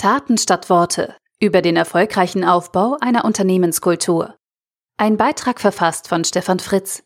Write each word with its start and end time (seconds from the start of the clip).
Taten 0.00 0.38
statt 0.38 0.70
Worte 0.70 1.14
über 1.40 1.60
den 1.60 1.76
erfolgreichen 1.76 2.42
Aufbau 2.42 2.96
einer 3.02 3.22
Unternehmenskultur. 3.26 4.34
Ein 4.96 5.18
Beitrag 5.18 5.60
verfasst 5.60 6.08
von 6.08 6.24
Stefan 6.24 6.58
Fritz. 6.58 7.02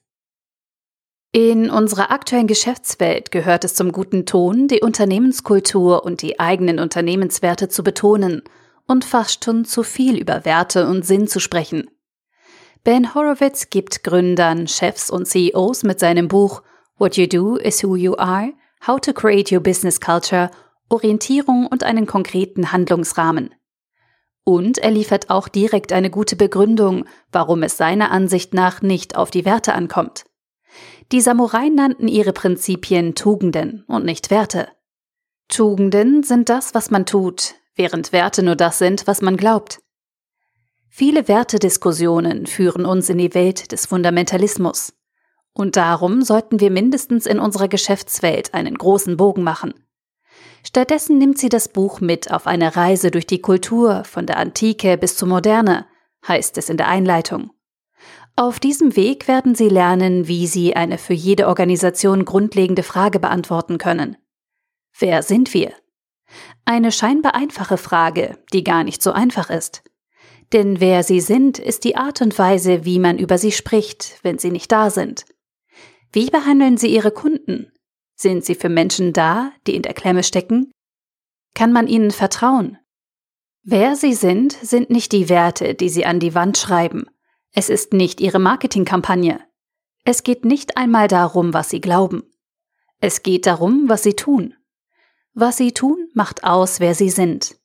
In 1.33 1.71
unserer 1.71 2.13
aktuellen 2.13 2.47
Geschäftswelt 2.47 3.33
gehört 3.33 3.65
es 3.65 3.75
zum 3.75 3.91
guten 3.91 4.27
Ton, 4.27 4.69
die 4.69 4.81
Unternehmenskultur 4.81 6.05
und 6.05 6.23
die 6.23 6.39
eigenen 6.39 6.79
Unternehmenswerte 6.79 7.69
zu 7.69 7.83
betonen 7.83 8.43
und 8.87 9.05
fast 9.05 9.45
schon 9.45 9.65
zu 9.65 9.83
viel 9.83 10.17
über 10.17 10.45
Werte 10.45 10.87
und 10.87 11.05
Sinn 11.05 11.27
zu 11.27 11.41
sprechen. 11.41 11.91
Ben 12.85 13.13
Horowitz 13.13 13.71
gibt 13.71 14.05
Gründern, 14.05 14.69
Chefs 14.69 15.11
und 15.11 15.27
CEOs 15.27 15.83
mit 15.83 15.99
seinem 15.99 16.29
Buch 16.29 16.63
What 16.97 17.17
You 17.17 17.27
Do 17.27 17.57
is 17.57 17.83
Who 17.83 17.97
You 17.97 18.15
Are, 18.19 18.53
How 18.87 19.01
to 19.01 19.13
Create 19.13 19.51
Your 19.51 19.61
Business 19.61 20.01
Culture 20.01 20.49
Orientierung 20.89 21.67
und 21.67 21.83
einen 21.83 22.07
konkreten 22.07 22.73
Handlungsrahmen. 22.73 23.55
Und 24.45 24.79
er 24.79 24.91
liefert 24.91 25.31
auch 25.31 25.49
direkt 25.49 25.93
eine 25.93 26.11
gute 26.11 26.37
Begründung, 26.37 27.07
warum 27.33 27.63
es 27.63 27.77
seiner 27.77 28.11
Ansicht 28.11 28.53
nach 28.53 28.83
nicht 28.83 29.17
auf 29.17 29.31
die 29.31 29.45
Werte 29.45 29.73
ankommt. 29.73 30.25
Die 31.13 31.21
Samurai 31.21 31.69
nannten 31.69 32.09
ihre 32.09 32.33
Prinzipien 32.33 33.15
Tugenden 33.15 33.85
und 33.87 34.05
nicht 34.05 34.31
Werte. 34.31 34.69
Tugenden 35.49 36.23
sind 36.23 36.49
das, 36.49 36.75
was 36.75 36.91
man 36.91 37.07
tut, 37.07 37.55
während 37.75 38.13
Werte 38.13 38.43
nur 38.43 38.57
das 38.57 38.79
sind, 38.79 39.07
was 39.07 39.23
man 39.23 39.37
glaubt. 39.37 39.81
Viele 40.89 41.27
Wertediskussionen 41.27 42.47
führen 42.47 42.87
uns 42.87 43.09
in 43.09 43.19
die 43.19 43.35
Welt 43.35 43.73
des 43.73 43.87
Fundamentalismus. 43.87 44.95
Und 45.53 45.77
darum 45.77 46.23
sollten 46.23 46.61
wir 46.61 46.71
mindestens 46.71 47.27
in 47.27 47.39
unserer 47.39 47.69
Geschäftswelt 47.69 48.55
einen 48.55 48.77
großen 48.77 49.17
Bogen 49.17 49.43
machen. 49.43 49.75
Stattdessen 50.67 51.19
nimmt 51.19 51.39
sie 51.39 51.49
das 51.49 51.69
Buch 51.69 52.01
mit 52.01 52.33
auf 52.33 52.47
eine 52.47 52.75
Reise 52.77 53.11
durch 53.11 53.27
die 53.27 53.41
Kultur, 53.41 54.05
von 54.05 54.27
der 54.27 54.39
Antike 54.39 54.97
bis 54.97 55.17
zur 55.17 55.29
Moderne, 55.29 55.87
heißt 56.27 56.59
es 56.59 56.69
in 56.69 56.77
der 56.77 56.89
Einleitung. 56.89 57.51
Auf 58.37 58.59
diesem 58.59 58.97
Weg 58.97 59.29
werden 59.29 59.55
Sie 59.55 59.69
lernen, 59.69 60.27
wie 60.27 60.49
Sie 60.49 60.75
eine 60.75 60.99
für 60.99 61.13
jede 61.13 61.47
Organisation 61.47 62.25
grundlegende 62.25 62.83
Frage 62.83 63.21
beantworten 63.21 63.79
können. 63.79 64.17
Wer 64.99 65.23
sind 65.23 65.55
wir? 65.55 65.73
Eine 66.65 66.91
scheinbar 66.91 67.35
einfache 67.37 67.77
Frage, 67.77 68.39
die 68.53 68.65
gar 68.65 68.83
nicht 68.83 69.03
so 69.03 69.13
einfach 69.13 69.51
ist. 69.51 69.85
Denn 70.53 70.81
wer 70.81 71.05
Sie 71.05 71.21
sind, 71.21 71.59
ist 71.59 71.85
die 71.85 71.97
Art 71.97 72.23
und 72.23 72.37
Weise, 72.39 72.85
wie 72.85 72.99
man 72.99 73.19
über 73.19 73.39
Sie 73.39 73.53
spricht, 73.53 74.19
wenn 74.23 74.39
Sie 74.39 74.51
nicht 74.51 74.73
da 74.73 74.91
sind. 74.91 75.27
Wie 76.13 76.31
behandeln 76.31 76.77
Sie 76.77 76.89
Ihre 76.89 77.13
Kunden? 77.13 77.71
Sind 78.25 78.43
sie 78.43 78.55
für 78.55 78.71
Menschen 78.71 79.13
da, 79.13 79.53
die 79.67 79.75
in 79.75 79.83
der 79.83 79.93
Klemme 79.93 80.23
stecken? 80.23 80.73
Kann 81.53 81.75
man 81.75 81.87
ihnen 81.87 82.11
vertrauen? 82.11 82.79
Wer 83.63 83.97
sie 83.97 84.15
sind, 84.15 84.53
sind 84.63 84.89
nicht 84.89 85.13
die 85.13 85.29
Werte, 85.29 85.75
die 85.75 85.91
sie 85.91 86.07
an 86.07 86.21
die 86.21 86.35
Wand 86.35 86.57
schreiben. 86.57 87.05
Es 87.53 87.69
ist 87.69 87.93
nicht 87.93 88.23
ihre 88.23 88.39
Marketingkampagne. 88.39 89.41
Es 90.07 90.23
geht 90.23 90.47
nicht 90.47 90.79
einmal 90.79 91.07
darum, 91.07 91.53
was 91.53 91.69
sie 91.69 91.83
glauben. 91.83 92.23
Es 92.99 93.23
geht 93.23 93.45
darum, 93.45 93.91
was 93.91 94.05
sie 94.05 94.15
tun. 94.15 94.55
Was 95.35 95.59
sie 95.59 95.73
tun, 95.73 96.09
macht 96.15 96.45
aus, 96.45 96.81
wer 96.81 96.95
sie 96.95 97.11
sind. 97.11 97.61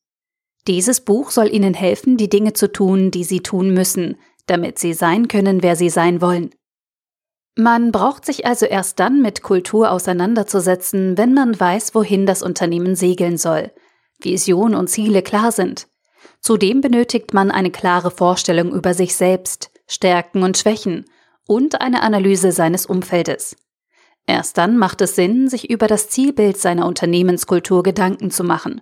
Dieses 0.67 0.99
Buch 0.99 1.31
soll 1.31 1.53
ihnen 1.53 1.73
helfen, 1.73 2.17
die 2.17 2.27
Dinge 2.27 2.51
zu 2.51 2.69
tun, 2.69 3.11
die 3.11 3.23
sie 3.23 3.39
tun 3.39 3.73
müssen, 3.73 4.17
damit 4.45 4.77
sie 4.77 4.91
sein 4.91 5.29
können, 5.29 5.63
wer 5.63 5.77
sie 5.77 5.89
sein 5.89 6.19
wollen. 6.19 6.49
Man 7.59 7.91
braucht 7.91 8.23
sich 8.23 8.45
also 8.45 8.65
erst 8.65 9.01
dann 9.01 9.21
mit 9.21 9.43
Kultur 9.43 9.91
auseinanderzusetzen, 9.91 11.17
wenn 11.17 11.33
man 11.33 11.59
weiß, 11.59 11.93
wohin 11.93 12.25
das 12.25 12.41
Unternehmen 12.41 12.95
segeln 12.95 13.37
soll, 13.37 13.73
Vision 14.17 14.73
und 14.73 14.87
Ziele 14.87 15.21
klar 15.21 15.51
sind. 15.51 15.89
Zudem 16.39 16.79
benötigt 16.79 17.33
man 17.33 17.51
eine 17.51 17.69
klare 17.69 18.11
Vorstellung 18.11 18.71
über 18.71 18.93
sich 18.93 19.13
selbst, 19.13 19.71
Stärken 19.87 20.43
und 20.43 20.57
Schwächen 20.57 21.03
und 21.47 21.81
eine 21.81 22.01
Analyse 22.01 22.53
seines 22.53 22.85
Umfeldes. 22.85 23.57
Erst 24.25 24.57
dann 24.57 24.77
macht 24.77 25.01
es 25.01 25.17
Sinn, 25.17 25.49
sich 25.49 25.69
über 25.69 25.87
das 25.87 26.07
Zielbild 26.07 26.55
seiner 26.55 26.85
Unternehmenskultur 26.85 27.83
Gedanken 27.83 28.31
zu 28.31 28.45
machen. 28.45 28.79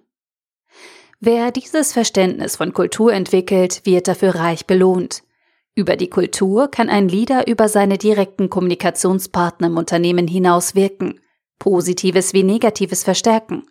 Wer 1.19 1.49
dieses 1.49 1.93
Verständnis 1.93 2.57
von 2.57 2.73
Kultur 2.73 3.11
entwickelt, 3.11 3.87
wird 3.87 4.07
dafür 4.07 4.35
reich 4.35 4.67
belohnt. 4.67 5.23
Über 5.77 5.95
die 5.95 6.09
Kultur 6.09 6.69
kann 6.71 6.89
ein 6.89 7.07
Leader 7.07 7.45
über 7.45 7.69
seine 7.69 7.99
direkten 7.99 8.49
Kommunikationspartner 8.49 9.67
im 9.67 9.77
Unternehmen 9.77 10.27
hinaus 10.27 10.73
wirken, 10.73 11.19
Positives 11.59 12.33
wie 12.33 12.41
Negatives 12.41 13.03
verstärken. 13.03 13.67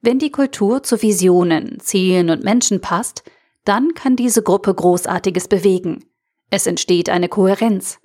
Wenn 0.00 0.18
die 0.18 0.30
Kultur 0.30 0.82
zu 0.82 1.02
Visionen, 1.02 1.78
Zielen 1.80 2.30
und 2.30 2.44
Menschen 2.44 2.80
passt, 2.80 3.24
dann 3.66 3.92
kann 3.92 4.16
diese 4.16 4.42
Gruppe 4.42 4.72
Großartiges 4.72 5.48
bewegen. 5.48 6.02
Es 6.48 6.66
entsteht 6.66 7.10
eine 7.10 7.28
Kohärenz. 7.28 7.98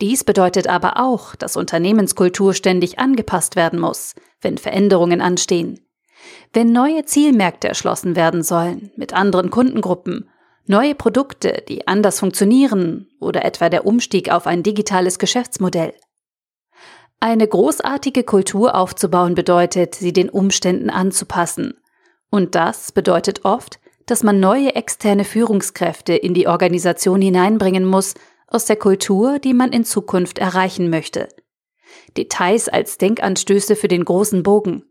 Dies 0.00 0.22
bedeutet 0.22 0.68
aber 0.68 1.00
auch, 1.00 1.34
dass 1.34 1.56
Unternehmenskultur 1.56 2.54
ständig 2.54 3.00
angepasst 3.00 3.56
werden 3.56 3.80
muss, 3.80 4.14
wenn 4.40 4.56
Veränderungen 4.56 5.20
anstehen. 5.20 5.80
Wenn 6.52 6.70
neue 6.70 7.04
Zielmärkte 7.06 7.66
erschlossen 7.66 8.14
werden 8.14 8.44
sollen, 8.44 8.92
mit 8.94 9.12
anderen 9.12 9.50
Kundengruppen 9.50 10.30
Neue 10.66 10.94
Produkte, 10.94 11.62
die 11.68 11.86
anders 11.86 12.20
funktionieren 12.20 13.08
oder 13.20 13.44
etwa 13.44 13.68
der 13.68 13.86
Umstieg 13.86 14.30
auf 14.30 14.46
ein 14.46 14.62
digitales 14.62 15.18
Geschäftsmodell. 15.18 15.92
Eine 17.20 17.46
großartige 17.46 18.24
Kultur 18.24 18.74
aufzubauen 18.74 19.34
bedeutet, 19.34 19.94
sie 19.94 20.12
den 20.12 20.30
Umständen 20.30 20.90
anzupassen. 20.90 21.74
Und 22.30 22.54
das 22.54 22.92
bedeutet 22.92 23.44
oft, 23.44 23.78
dass 24.06 24.22
man 24.22 24.40
neue 24.40 24.74
externe 24.74 25.24
Führungskräfte 25.24 26.14
in 26.14 26.34
die 26.34 26.48
Organisation 26.48 27.20
hineinbringen 27.20 27.84
muss 27.84 28.14
aus 28.46 28.66
der 28.66 28.76
Kultur, 28.76 29.38
die 29.38 29.54
man 29.54 29.72
in 29.72 29.84
Zukunft 29.84 30.38
erreichen 30.38 30.90
möchte. 30.90 31.28
Details 32.16 32.68
als 32.68 32.98
Denkanstöße 32.98 33.76
für 33.76 33.88
den 33.88 34.04
großen 34.04 34.42
Bogen. 34.42 34.84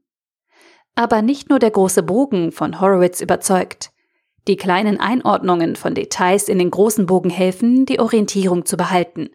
Aber 0.96 1.22
nicht 1.22 1.50
nur 1.50 1.60
der 1.60 1.72
große 1.72 2.04
Bogen 2.04 2.52
von 2.52 2.80
Horowitz 2.80 3.22
überzeugt. 3.22 3.93
Die 4.48 4.58
kleinen 4.58 5.00
Einordnungen 5.00 5.76
von 5.76 5.96
Details 5.96 6.50
in 6.50 6.60
den 6.60 6.72
großen 6.72 7.06
Bogen 7.06 7.30
helfen, 7.30 7.86
die 7.86 8.00
Orientierung 8.00 8.66
zu 8.66 8.76
behalten. 8.76 9.30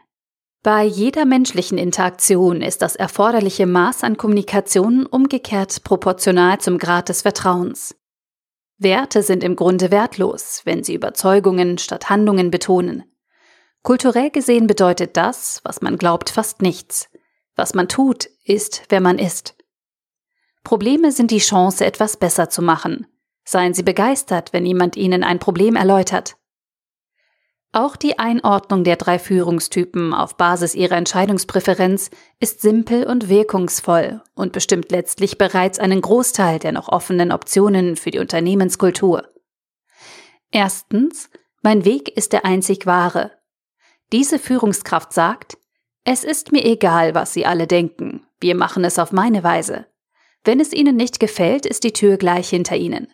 Bei 0.62 0.84
jeder 0.84 1.24
menschlichen 1.24 1.78
Interaktion 1.78 2.62
ist 2.62 2.82
das 2.82 2.96
erforderliche 2.96 3.66
Maß 3.66 4.04
an 4.04 4.16
Kommunikation 4.16 5.06
umgekehrt 5.06 5.82
proportional 5.84 6.58
zum 6.58 6.78
Grad 6.78 7.08
des 7.08 7.22
Vertrauens. 7.22 7.96
Werte 8.76 9.22
sind 9.22 9.42
im 9.42 9.56
Grunde 9.56 9.90
wertlos, 9.90 10.62
wenn 10.64 10.84
sie 10.84 10.94
Überzeugungen 10.94 11.78
statt 11.78 12.10
Handlungen 12.10 12.50
betonen. 12.50 13.04
Kulturell 13.82 14.30
gesehen 14.30 14.66
bedeutet 14.66 15.16
das, 15.16 15.60
was 15.64 15.80
man 15.80 15.96
glaubt, 15.96 16.30
fast 16.30 16.60
nichts. 16.60 17.08
Was 17.56 17.74
man 17.74 17.88
tut, 17.88 18.28
ist, 18.44 18.82
wer 18.88 19.00
man 19.00 19.18
ist. 19.18 19.56
Probleme 20.64 21.12
sind 21.12 21.30
die 21.30 21.38
Chance, 21.38 21.86
etwas 21.86 22.16
besser 22.16 22.50
zu 22.50 22.62
machen. 22.62 23.06
Seien 23.50 23.72
Sie 23.72 23.82
begeistert, 23.82 24.52
wenn 24.52 24.66
jemand 24.66 24.94
Ihnen 24.94 25.24
ein 25.24 25.38
Problem 25.38 25.74
erläutert. 25.74 26.36
Auch 27.72 27.96
die 27.96 28.18
Einordnung 28.18 28.84
der 28.84 28.96
drei 28.96 29.18
Führungstypen 29.18 30.12
auf 30.12 30.36
Basis 30.36 30.74
ihrer 30.74 30.96
Entscheidungspräferenz 30.98 32.10
ist 32.40 32.60
simpel 32.60 33.06
und 33.06 33.30
wirkungsvoll 33.30 34.20
und 34.34 34.52
bestimmt 34.52 34.90
letztlich 34.90 35.38
bereits 35.38 35.78
einen 35.78 36.02
Großteil 36.02 36.58
der 36.58 36.72
noch 36.72 36.90
offenen 36.90 37.32
Optionen 37.32 37.96
für 37.96 38.10
die 38.10 38.18
Unternehmenskultur. 38.18 39.26
Erstens, 40.50 41.30
mein 41.62 41.86
Weg 41.86 42.14
ist 42.14 42.34
der 42.34 42.44
einzig 42.44 42.84
wahre. 42.84 43.30
Diese 44.12 44.38
Führungskraft 44.38 45.14
sagt, 45.14 45.56
es 46.04 46.22
ist 46.22 46.52
mir 46.52 46.66
egal, 46.66 47.14
was 47.14 47.32
Sie 47.32 47.46
alle 47.46 47.66
denken, 47.66 48.26
wir 48.40 48.54
machen 48.54 48.84
es 48.84 48.98
auf 48.98 49.10
meine 49.10 49.42
Weise. 49.42 49.86
Wenn 50.44 50.60
es 50.60 50.74
Ihnen 50.74 50.96
nicht 50.96 51.18
gefällt, 51.18 51.64
ist 51.64 51.82
die 51.84 51.94
Tür 51.94 52.18
gleich 52.18 52.50
hinter 52.50 52.76
Ihnen. 52.76 53.08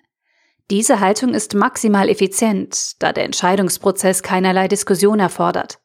Diese 0.70 1.00
Haltung 1.00 1.34
ist 1.34 1.54
maximal 1.54 2.08
effizient, 2.08 3.02
da 3.02 3.12
der 3.12 3.24
Entscheidungsprozess 3.24 4.22
keinerlei 4.22 4.66
Diskussion 4.66 5.20
erfordert. 5.20 5.78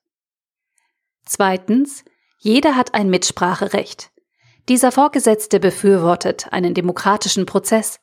Zweitens, 1.26 2.06
jeder 2.38 2.76
hat 2.76 2.94
ein 2.94 3.10
Mitspracherecht. 3.10 4.12
Dieser 4.70 4.92
Vorgesetzte 4.92 5.60
befürwortet 5.60 6.48
einen 6.52 6.74
demokratischen 6.74 7.46
Prozess. 7.46 8.00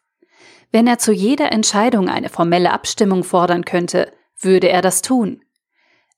Wenn 0.71 0.87
er 0.87 0.99
zu 0.99 1.13
jeder 1.13 1.53
Entscheidung 1.53 2.09
eine 2.09 2.29
formelle 2.29 2.73
Abstimmung 2.73 3.25
fordern 3.25 3.65
könnte, 3.65 4.13
würde 4.39 4.69
er 4.69 4.83
das 4.83 5.01
tun. 5.01 5.43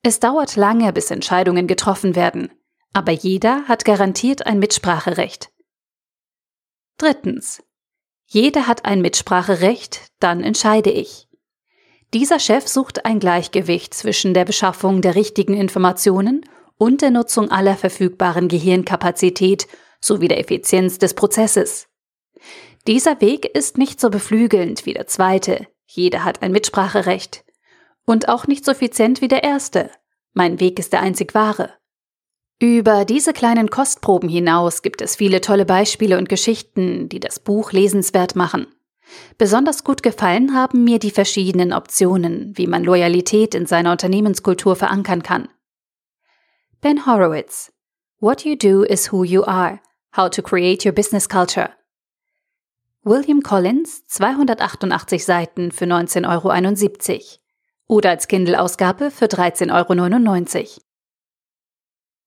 Es 0.03 0.21
dauert 0.21 0.57
lange, 0.57 0.93
bis 0.93 1.11
Entscheidungen 1.11 1.67
getroffen 1.67 2.17
werden, 2.17 2.51
aber 2.93 3.13
jeder 3.13 3.65
hat 3.69 3.85
garantiert 3.85 4.47
ein 4.47 4.59
Mitspracherecht. 4.59 5.53
Drittens. 6.97 7.63
Jeder 8.31 8.67
hat 8.67 8.85
ein 8.85 9.01
Mitspracherecht, 9.01 10.03
dann 10.21 10.43
entscheide 10.43 10.91
ich. 10.91 11.29
Dieser 12.13 12.39
Chef 12.39 12.69
sucht 12.69 13.07
ein 13.07 13.21
Gleichgewicht 13.21 13.95
zwischen 13.95 14.35
der 14.35 14.45
Beschaffung 14.45 15.01
der 15.01 15.15
richtigen 15.15 15.55
Informationen 15.55 16.45
und 16.77 17.01
der 17.01 17.11
Nutzung 17.11 17.51
aller 17.51 17.75
verfügbaren 17.75 18.49
Gehirnkapazität 18.49 19.67
sowie 19.99 20.29
der 20.29 20.41
Effizienz 20.41 20.99
des 20.99 21.15
Prozesses. 21.15 21.89
Dieser 22.87 23.19
Weg 23.23 23.47
ist 23.47 23.79
nicht 23.79 23.99
so 23.99 24.11
beflügelnd 24.11 24.85
wie 24.85 24.93
der 24.93 25.07
zweite, 25.07 25.67
jeder 25.87 26.23
hat 26.25 26.43
ein 26.43 26.53
Mitspracherecht. 26.53 27.45
Und 28.05 28.29
auch 28.29 28.47
nicht 28.47 28.67
so 28.67 28.73
effizient 28.73 29.23
wie 29.23 29.29
der 29.29 29.43
erste, 29.43 29.91
mein 30.35 30.61
Weg 30.61 30.79
ist 30.79 30.93
der 30.93 31.01
einzig 31.01 31.35
wahre. 31.35 31.78
Über 32.61 33.05
diese 33.05 33.33
kleinen 33.33 33.71
Kostproben 33.71 34.29
hinaus 34.29 34.83
gibt 34.83 35.01
es 35.01 35.15
viele 35.15 35.41
tolle 35.41 35.65
Beispiele 35.65 36.19
und 36.19 36.29
Geschichten, 36.29 37.09
die 37.09 37.21
das 37.21 37.39
Buch 37.39 37.71
lesenswert 37.71 38.35
machen. 38.35 38.67
Besonders 39.39 39.85
gut 39.85 40.03
gefallen 40.03 40.55
haben 40.55 40.83
mir 40.83 40.99
die 40.99 41.13
verschiedenen 41.13 41.73
Optionen, 41.73 42.53
wie 42.57 42.67
man 42.67 42.83
Loyalität 42.83 43.55
in 43.55 43.67
seiner 43.67 43.93
Unternehmenskultur 43.93 44.75
verankern 44.75 45.23
kann. 45.23 45.49
Ben 46.81 47.07
Horowitz 47.07 47.73
What 48.19 48.45
You 48.45 48.57
Do 48.57 48.83
is 48.83 49.13
Who 49.13 49.23
You 49.23 49.45
Are 49.45 49.79
How 50.17 50.29
to 50.29 50.43
Create 50.43 50.85
Your 50.85 50.93
Business 50.93 51.29
Culture 51.29 51.71
William 53.05 53.41
Collins 53.41 54.05
288 54.09 55.25
Seiten 55.25 55.71
für 55.71 55.85
19,71 55.85 56.27
Euro 56.29 57.23
oder 57.87 58.11
als 58.11 58.27
Kindle-Ausgabe 58.27 59.13
für 59.13 59.27
13,99 59.27 60.57
Euro. 60.57 60.88